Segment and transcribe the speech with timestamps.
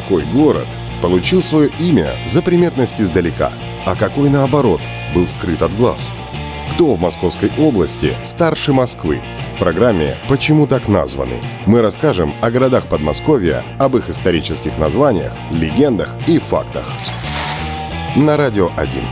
[0.00, 0.66] Какой город
[1.02, 3.52] получил свое имя за приметность издалека,
[3.84, 4.80] а какой, наоборот,
[5.14, 6.14] был скрыт от глаз?
[6.72, 9.20] Кто в Московской области старше Москвы?
[9.54, 11.36] В программе «Почему так названы?»
[11.66, 16.90] мы расскажем о городах Подмосковья, об их исторических названиях, легендах и фактах.
[18.16, 19.02] На Радио 1.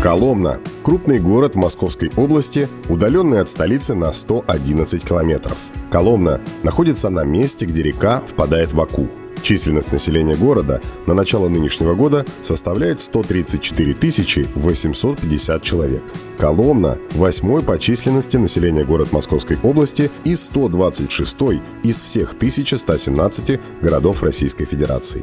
[0.00, 0.58] Коломна–
[0.88, 5.58] крупный город в Московской области, удаленный от столицы на 111 километров.
[5.90, 9.06] Коломна находится на месте, где река впадает в Аку.
[9.42, 16.04] Численность населения города на начало нынешнего года составляет 134 850 человек.
[16.38, 21.36] Коломна– восьмой по численности населения город Московской области и 126
[21.82, 25.22] из всех 1117 городов Российской Федерации.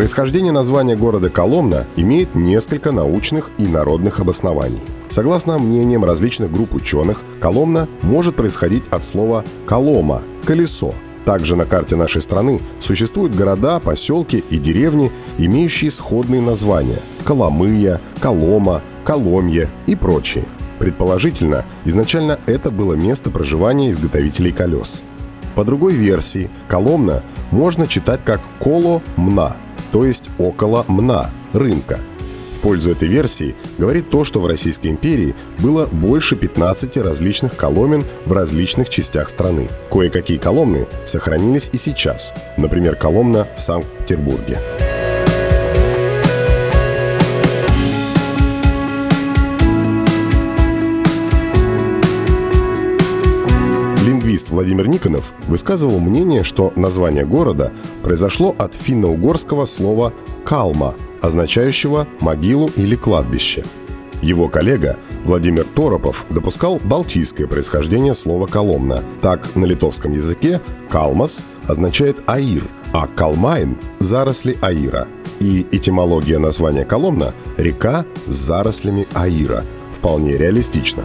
[0.00, 4.80] Происхождение названия города Коломна имеет несколько научных и народных обоснований.
[5.10, 10.94] Согласно мнениям различных групп ученых, Коломна может происходить от слова «колома»– «колесо».
[11.26, 18.80] Также на карте нашей страны существуют города, поселки и деревни, имеющие сходные названия– Коломыя, Колома,
[19.04, 20.46] Коломье и прочие.
[20.78, 25.02] Предположительно, изначально это было место проживания изготовителей колес.
[25.54, 29.56] По другой версии, Коломна можно читать как «коло-мна»,
[29.92, 32.00] то есть около МНА, рынка.
[32.52, 38.04] В пользу этой версии говорит то, что в Российской империи было больше 15 различных коломен
[38.26, 39.68] в различных частях страны.
[39.90, 44.58] Кое-какие коломны сохранились и сейчас, например, коломна в Санкт-Петербурге.
[54.50, 60.12] Владимир Никонов высказывал мнение, что название города произошло от финно-угорского слова
[60.44, 63.64] «калма», означающего «могилу» или «кладбище».
[64.22, 69.02] Его коллега Владимир Торопов допускал балтийское происхождение слова «коломна».
[69.22, 70.60] Так, на литовском языке
[70.90, 75.08] «калмас» означает «аир», а «калмайн»– заросли аира.
[75.40, 79.64] И этимология названия Коломна– река с зарослями аира.
[79.90, 81.02] Вполне реалистично.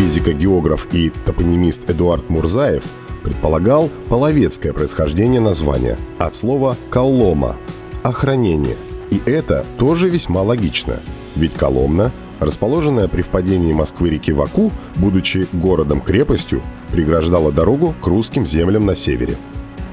[0.00, 2.84] Физико-географ и топонимист Эдуард Мурзаев
[3.22, 7.58] предполагал половецкое происхождение названия от слова «колома»–
[8.02, 8.78] «охранение».
[9.10, 11.00] И это тоже весьма логично,
[11.36, 18.86] ведь Коломна, расположенная при впадении Москвы-реки в Аку, будучи городом-крепостью, преграждала дорогу к русским землям
[18.86, 19.36] на севере.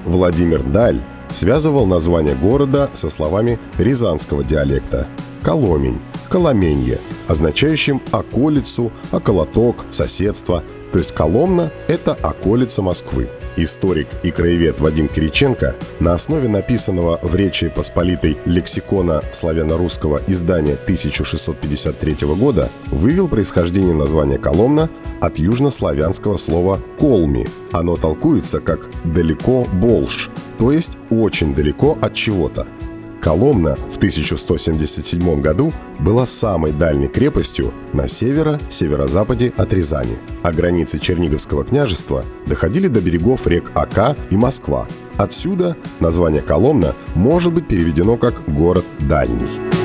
[0.05, 1.01] Владимир Даль
[1.31, 5.05] связывал название города со словами рязанского диалекта
[5.43, 10.63] «коломень», «коломенье», означающим околицу, околоток, соседство.
[10.91, 13.29] То есть Коломна– это околица Москвы.
[13.57, 22.27] Историк и краевед Вадим Кириченко на основе написанного в Речи Посполитой лексикона славяно-русского издания 1653
[22.35, 24.89] года вывел происхождение названия Коломна
[25.19, 27.47] от южнославянского слова «колми».
[27.71, 30.29] Оно толкуется как «далеко Болш»,
[30.59, 32.67] то есть очень далеко от чего-то–
[33.27, 41.65] Коломна в 1177 году была самой дальней крепостью на северо-северо-западе от Рязани, а границы Черниговского
[41.65, 44.87] княжества доходили до берегов рек Ака и Москва.
[45.17, 49.76] Отсюда название Коломна может быть переведено как «город дальний».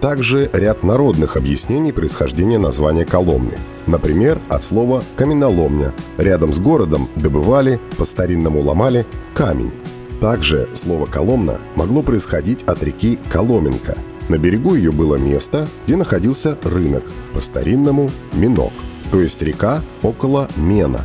[0.00, 3.58] Также ряд народных объяснений происхождения названия Коломны.
[3.86, 5.92] Например, от слова «каменоломня».
[6.16, 9.72] Рядом с городом добывали, по-старинному ломали, камень.
[10.20, 13.96] Также слово «коломна» могло происходить от реки Коломенка.
[14.28, 18.72] На берегу ее было место, где находился рынок, по-старинному «минок»,
[19.10, 21.00] то есть река около Мена.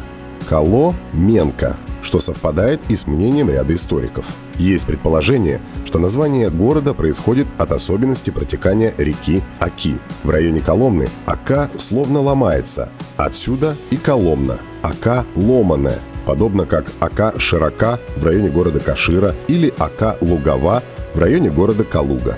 [0.49, 4.25] Коло– Менка, что совпадает и с мнением ряда историков.
[4.55, 9.97] Есть предположение, что название города происходит от особенности протекания реки Аки.
[10.23, 12.89] В районе Коломны Ака словно ломается.
[13.17, 14.59] Отсюда и Коломна.
[14.83, 20.83] Ака ломаная, подобно как Ака широка в районе города Кашира или Ака лугова
[21.15, 22.37] в районе города Калуга.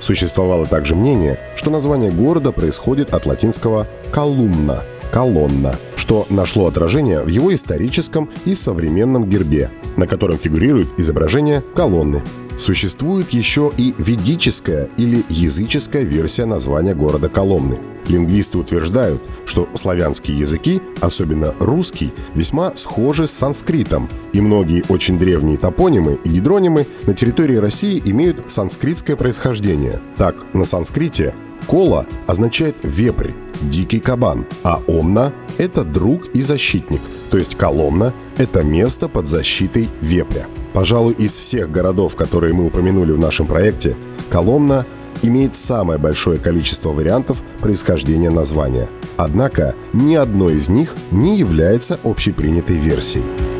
[0.00, 7.28] Существовало также мнение, что название города происходит от латинского «колумна»– «колонна», что нашло отражение в
[7.28, 12.22] его историческом и современном гербе, на котором фигурирует изображение колонны.
[12.58, 17.78] Существует еще и ведическая или языческая версия названия города Коломны.
[18.06, 25.56] Лингвисты утверждают, что славянские языки, особенно русский, весьма схожи с санскритом, и многие очень древние
[25.56, 30.00] топонимы и гидронимы на территории России имеют санскритское происхождение.
[30.18, 31.34] Так, на санскрите
[31.66, 33.30] «кола» означает «вепрь»,
[33.62, 39.88] «дикий кабан», а «омна»— это «друг и защитник», то есть «коломна»— это место под защитой
[40.00, 40.46] вепря.
[40.72, 43.96] Пожалуй, из всех городов, которые мы упомянули в нашем проекте,
[44.30, 44.86] Коломна
[45.22, 48.88] имеет самое большое количество вариантов происхождения названия.
[49.16, 53.53] Однако ни одно из них не является общепринятой версией.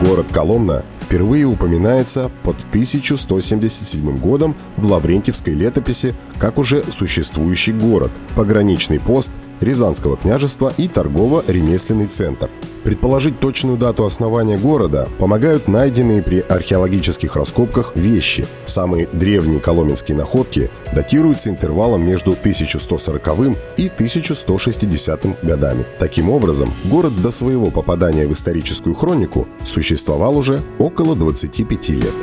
[0.00, 9.00] Город Коломна впервые упоминается под 1177 годом в Лаврентьевской летописи как уже существующий город, пограничный
[9.00, 12.50] пост Рязанского княжества и торгово-ремесленный центр–
[12.84, 18.46] Предположить точную дату основания города помогают найденные при археологических раскопках вещи.
[18.64, 25.84] Самые древние коломенские находки датируются интервалом между 1140 и 1160 годами.
[25.98, 32.14] Таким образом, город до своего попадания в историческую хронику существовал уже около 25 лет.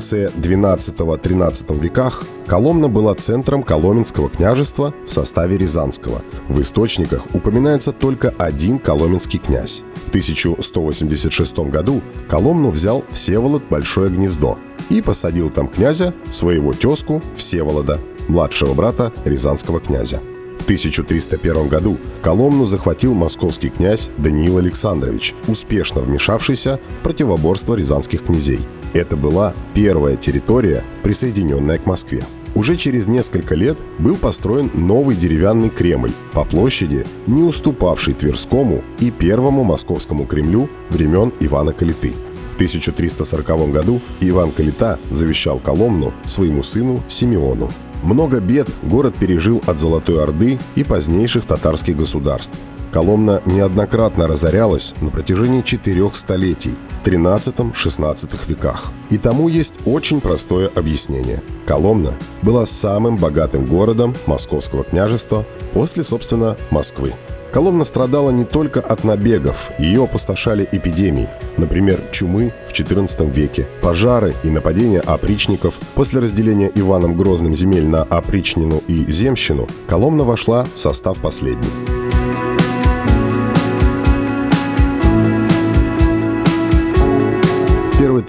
[0.00, 6.22] конце XII-XIII веках Коломна была центром Коломенского княжества в составе Рязанского.
[6.48, 9.84] В источниках упоминается только один коломенский князь.
[10.06, 14.58] В 1186 году Коломну взял Всеволод Большое Гнездо
[14.88, 20.20] и посадил там князя, своего тезку Всеволода, младшего брата Рязанского князя.
[20.58, 28.58] В 1301 году Коломну захватил московский князь Даниил Александрович, успешно вмешавшийся в противоборство рязанских князей–
[28.92, 32.24] это была первая территория, присоединенная к Москве.
[32.54, 39.10] Уже через несколько лет был построен новый деревянный Кремль, по площади не уступавший Тверскому и
[39.10, 42.12] первому московскому Кремлю времен Ивана Калиты.
[42.50, 47.70] В 1340 году Иван Калита завещал Коломну своему сыну Симеону.
[48.02, 52.52] Много бед город пережил от Золотой Орды и позднейших татарских государств.
[52.92, 58.90] Коломна неоднократно разорялась на протяжении четырех столетий в 13-16 веках.
[59.10, 61.40] И тому есть очень простое объяснение.
[61.66, 67.12] Коломна была самым богатым городом Московского княжества после, собственно, Москвы.
[67.52, 74.36] Коломна страдала не только от набегов, ее опустошали эпидемии, например, чумы в XIV веке, пожары
[74.44, 75.80] и нападения опричников.
[75.94, 81.99] После разделения Иваном Грозным земель на опричнину и земщину, Коломна вошла в состав последней.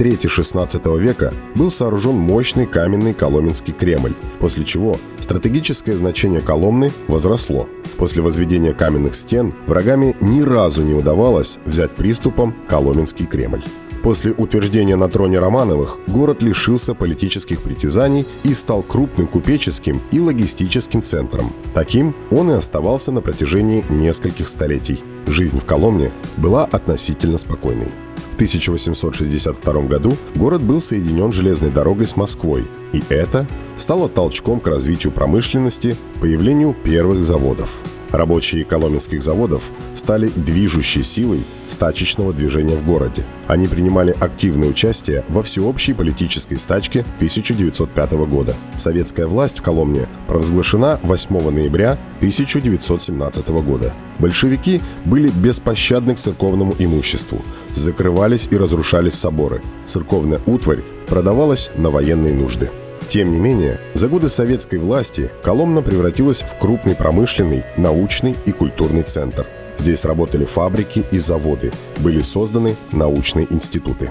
[0.02, 7.70] Трети XVI века был сооружен мощный каменный Коломенский Кремль, после чего стратегическое значение Коломны возросло.
[7.98, 13.64] После возведения каменных стен врагами ни разу не удавалось взять приступом Коломенский Кремль.
[14.02, 21.04] После утверждения на троне Романовых город лишился политических притязаний и стал крупным купеческим и логистическим
[21.04, 21.54] центром.
[21.76, 25.04] Таким он и оставался на протяжении нескольких столетий.
[25.28, 27.92] Жизнь в Коломне была относительно спокойной.
[28.42, 33.48] 1862 году город был соединен железной дорогой с Москвой, и это
[33.78, 37.84] стало толчком к развитию промышленности, появлению первых заводов.
[38.12, 39.64] Рабочие коломенских заводов
[39.94, 43.24] стали движущей силой стачечного движения в городе.
[43.48, 48.56] Они принимали активное участие во всеобщей политической стачке 1905 года.
[48.76, 53.94] Советская власть в Коломне провозглашена 8 ноября 1917 года.
[54.20, 57.42] Большевики были беспощадны к церковному имуществу.
[57.72, 59.62] Закрывались и разрушались соборы.
[59.86, 62.70] Церковная утварь продавалась на военные нужды.
[63.12, 69.02] Тем не менее, за годы советской власти Коломна превратилась в крупный промышленный, научный и культурный
[69.02, 69.46] центр.
[69.76, 74.10] Здесь работали фабрики и заводы, были созданы научные институты.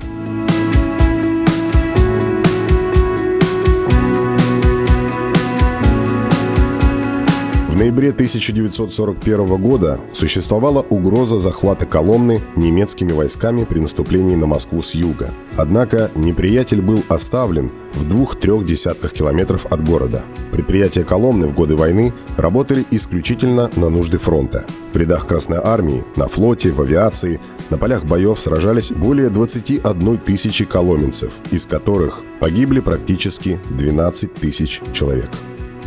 [7.81, 15.31] Ноябре 1941 года существовала угроза захвата Коломны немецкими войсками при наступлении на Москву с юга.
[15.57, 20.25] Однако неприятель был оставлен в двух-трех десятках километров от города.
[20.53, 24.67] Предприятия Коломны в годы войны работали исключительно на нужды фронта.
[24.93, 30.67] В рядах Красной Армии, на флоте, в авиации, на полях боев сражались более 21 тысячи
[30.67, 35.31] коломенцев, из которых погибли практически 12 тысяч человек.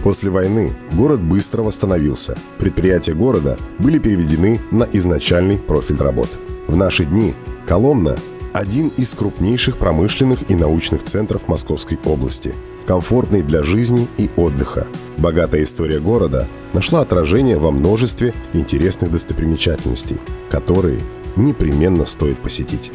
[0.03, 2.37] После войны город быстро восстановился.
[2.57, 6.29] Предприятия города были переведены на изначальный профиль работ.
[6.67, 7.33] В наши дни
[7.65, 8.17] Коломна–
[8.53, 12.53] один из крупнейших промышленных и научных центров Московской области.
[12.85, 14.87] комфортный для жизни и отдыха.
[15.17, 20.17] Богатая история города нашла отражение во множестве интересных достопримечательностей,
[20.51, 20.99] которые
[21.37, 22.91] непременно стоит посетить.